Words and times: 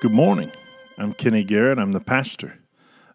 Good 0.00 0.12
morning. 0.12 0.52
I'm 0.96 1.12
Kenny 1.12 1.42
Garrett. 1.42 1.76
I'm 1.76 1.90
the 1.90 1.98
pastor 1.98 2.60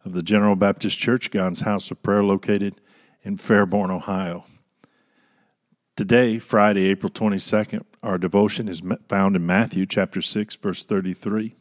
of 0.04 0.12
the 0.12 0.22
General 0.22 0.58
Baptist 0.58 1.00
Church, 1.00 1.32
God's 1.32 1.62
House 1.62 1.90
of 1.92 2.04
Prayer, 2.04 2.26
located 2.26 2.82
in 3.24 3.38
Fairborn, 3.38 3.90
Ohio. 3.90 4.44
Today, 5.96 6.40
Friday, 6.40 6.88
April 6.88 7.10
22nd, 7.10 7.86
our 8.04 8.18
devotion 8.18 8.68
is 8.68 8.82
found 9.08 9.38
in 9.38 9.46
Matthew 9.46 9.86
chapter 9.86 10.22
6, 10.22 10.58
verse 10.58 10.84
33. 10.84 11.56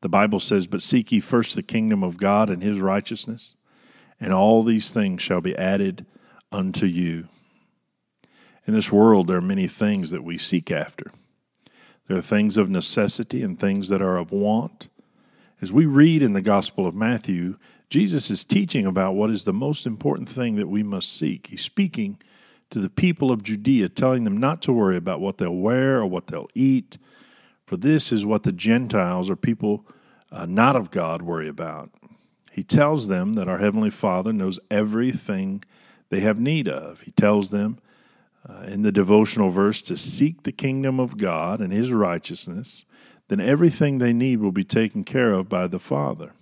The 0.00 0.08
Bible 0.08 0.40
says, 0.40 0.66
But 0.66 0.82
seek 0.82 1.12
ye 1.12 1.20
first 1.20 1.54
the 1.54 1.62
kingdom 1.62 2.02
of 2.02 2.16
God 2.16 2.50
and 2.50 2.60
his 2.60 2.80
righteousness, 2.80 3.54
and 4.18 4.32
all 4.32 4.64
these 4.64 4.92
things 4.92 5.22
shall 5.22 5.40
be 5.40 5.56
added 5.56 6.04
unto 6.50 6.86
you. 6.86 7.28
In 8.66 8.74
this 8.74 8.90
world, 8.90 9.28
there 9.28 9.38
are 9.38 9.40
many 9.40 9.68
things 9.68 10.10
that 10.10 10.24
we 10.24 10.36
seek 10.36 10.72
after. 10.72 11.12
There 12.08 12.16
are 12.16 12.22
things 12.22 12.56
of 12.56 12.70
necessity 12.70 13.42
and 13.42 13.58
things 13.58 13.90
that 13.90 14.02
are 14.02 14.16
of 14.16 14.32
want. 14.32 14.88
As 15.60 15.72
we 15.72 15.86
read 15.86 16.22
in 16.22 16.32
the 16.32 16.42
Gospel 16.42 16.86
of 16.86 16.94
Matthew, 16.94 17.58
Jesus 17.90 18.30
is 18.30 18.44
teaching 18.44 18.86
about 18.86 19.14
what 19.14 19.30
is 19.30 19.44
the 19.44 19.52
most 19.52 19.86
important 19.86 20.28
thing 20.28 20.56
that 20.56 20.68
we 20.68 20.82
must 20.82 21.14
seek. 21.14 21.48
He's 21.48 21.62
speaking 21.62 22.18
to 22.70 22.80
the 22.80 22.90
people 22.90 23.30
of 23.30 23.42
Judea, 23.42 23.90
telling 23.90 24.24
them 24.24 24.36
not 24.36 24.62
to 24.62 24.72
worry 24.72 24.96
about 24.96 25.20
what 25.20 25.38
they'll 25.38 25.54
wear 25.54 25.98
or 25.98 26.06
what 26.06 26.26
they'll 26.26 26.50
eat, 26.54 26.98
for 27.66 27.76
this 27.76 28.10
is 28.12 28.24
what 28.24 28.42
the 28.42 28.52
Gentiles 28.52 29.28
or 29.28 29.36
people 29.36 29.84
uh, 30.32 30.46
not 30.46 30.76
of 30.76 30.90
God 30.90 31.22
worry 31.22 31.48
about. 31.48 31.90
He 32.50 32.62
tells 32.62 33.08
them 33.08 33.34
that 33.34 33.48
our 33.48 33.58
Heavenly 33.58 33.90
Father 33.90 34.32
knows 34.32 34.58
everything 34.70 35.62
they 36.08 36.20
have 36.20 36.40
need 36.40 36.68
of. 36.68 37.02
He 37.02 37.10
tells 37.10 37.50
them 37.50 37.78
uh, 38.48 38.62
in 38.62 38.82
the 38.82 38.92
devotional 38.92 39.50
verse 39.50 39.82
to 39.82 39.96
seek 39.96 40.42
the 40.42 40.52
kingdom 40.52 40.98
of 40.98 41.16
God 41.16 41.60
and 41.60 41.72
his 41.72 41.92
righteousness, 41.92 42.84
then 43.28 43.40
everything 43.40 43.98
they 43.98 44.12
need 44.12 44.40
will 44.40 44.52
be 44.52 44.64
taken 44.64 45.04
care 45.04 45.32
of 45.32 45.48
by 45.48 45.66
the 45.66 45.78
Father. 45.78 46.32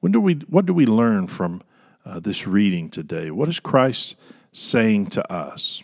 When 0.00 0.12
do 0.12 0.20
we, 0.20 0.34
what 0.34 0.66
do 0.66 0.74
we 0.74 0.84
learn 0.84 1.28
from 1.28 1.62
uh, 2.04 2.20
this 2.20 2.46
reading 2.46 2.90
today? 2.90 3.30
What 3.30 3.48
is 3.48 3.60
Christ 3.60 4.16
saying 4.52 5.06
to 5.06 5.32
us? 5.32 5.82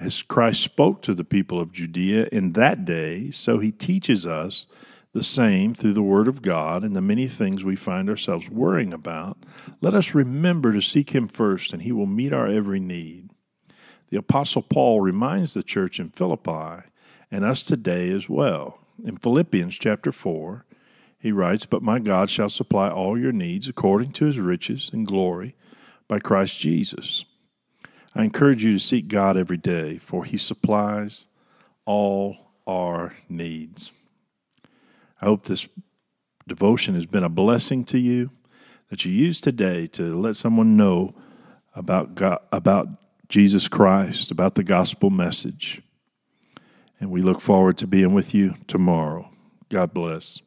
As 0.00 0.22
Christ 0.22 0.62
spoke 0.62 1.02
to 1.02 1.14
the 1.14 1.24
people 1.24 1.58
of 1.58 1.72
Judea 1.72 2.28
in 2.30 2.52
that 2.52 2.84
day, 2.84 3.30
so 3.30 3.58
he 3.58 3.72
teaches 3.72 4.26
us 4.26 4.66
the 5.12 5.22
same 5.22 5.74
through 5.74 5.94
the 5.94 6.02
Word 6.02 6.28
of 6.28 6.42
God 6.42 6.84
and 6.84 6.94
the 6.94 7.00
many 7.00 7.26
things 7.26 7.64
we 7.64 7.74
find 7.74 8.10
ourselves 8.10 8.50
worrying 8.50 8.92
about. 8.92 9.38
Let 9.80 9.94
us 9.94 10.14
remember 10.14 10.72
to 10.72 10.82
seek 10.82 11.10
him 11.10 11.26
first, 11.26 11.72
and 11.72 11.82
he 11.82 11.92
will 11.92 12.06
meet 12.06 12.32
our 12.32 12.46
every 12.46 12.78
need. 12.78 13.27
The 14.10 14.18
Apostle 14.18 14.62
Paul 14.62 15.00
reminds 15.00 15.54
the 15.54 15.62
church 15.62 16.00
in 16.00 16.10
Philippi 16.10 16.86
and 17.30 17.44
us 17.44 17.62
today 17.62 18.10
as 18.10 18.28
well. 18.28 18.80
In 19.04 19.16
Philippians 19.16 19.78
chapter 19.78 20.12
4, 20.12 20.64
he 21.18 21.32
writes, 21.32 21.66
But 21.66 21.82
my 21.82 21.98
God 21.98 22.30
shall 22.30 22.48
supply 22.48 22.88
all 22.88 23.18
your 23.18 23.32
needs 23.32 23.68
according 23.68 24.12
to 24.12 24.24
his 24.24 24.38
riches 24.38 24.90
and 24.92 25.06
glory 25.06 25.54
by 26.06 26.20
Christ 26.20 26.58
Jesus. 26.58 27.24
I 28.14 28.24
encourage 28.24 28.64
you 28.64 28.72
to 28.72 28.78
seek 28.78 29.08
God 29.08 29.36
every 29.36 29.58
day, 29.58 29.98
for 29.98 30.24
he 30.24 30.38
supplies 30.38 31.26
all 31.84 32.52
our 32.66 33.14
needs. 33.28 33.92
I 35.20 35.26
hope 35.26 35.44
this 35.44 35.68
devotion 36.46 36.94
has 36.94 37.06
been 37.06 37.24
a 37.24 37.28
blessing 37.28 37.84
to 37.86 37.98
you, 37.98 38.30
that 38.88 39.04
you 39.04 39.12
use 39.12 39.40
today 39.40 39.86
to 39.88 40.14
let 40.14 40.36
someone 40.36 40.76
know 40.76 41.14
about 41.74 42.14
God, 42.14 42.40
about 42.50 42.88
Jesus 43.28 43.68
Christ, 43.68 44.30
about 44.30 44.54
the 44.54 44.64
gospel 44.64 45.10
message. 45.10 45.82
And 47.00 47.10
we 47.10 47.22
look 47.22 47.40
forward 47.40 47.76
to 47.78 47.86
being 47.86 48.14
with 48.14 48.34
you 48.34 48.54
tomorrow. 48.66 49.30
God 49.68 49.92
bless. 49.92 50.40